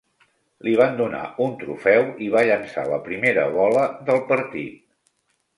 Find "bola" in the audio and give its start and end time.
3.59-3.85